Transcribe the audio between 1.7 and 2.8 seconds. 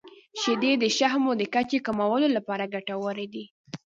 کمولو لپاره